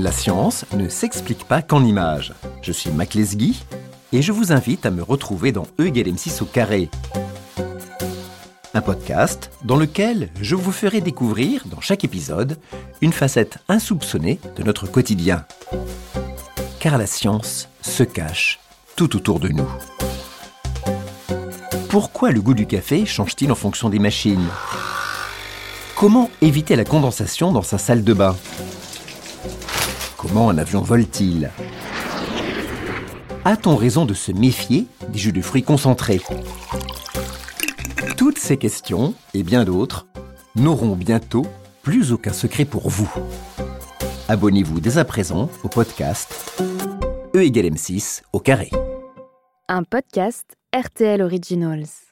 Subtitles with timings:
[0.00, 2.32] La science ne s'explique pas qu'en images.
[2.62, 3.64] Je suis Mac Lesguy
[4.12, 6.88] et je vous invite à me retrouver dans E égale M6 au carré.
[8.74, 12.58] Un podcast dans lequel je vous ferai découvrir, dans chaque épisode,
[13.00, 15.44] une facette insoupçonnée de notre quotidien.
[16.78, 18.60] Car la science se cache
[18.94, 19.68] tout autour de nous.
[21.88, 24.46] Pourquoi le goût du café change-t-il en fonction des machines?
[25.96, 28.36] Comment éviter la condensation dans sa salle de bain?
[30.18, 31.48] Comment un avion vole-t-il
[33.44, 36.20] A-t-on raison de se méfier des jus de fruits concentrés
[38.16, 40.08] Toutes ces questions, et bien d'autres,
[40.56, 41.46] n'auront bientôt
[41.82, 43.08] plus aucun secret pour vous.
[44.26, 46.60] Abonnez-vous dès à présent au podcast
[47.36, 48.70] E égale M6 au carré.
[49.68, 52.07] Un podcast RTL Originals.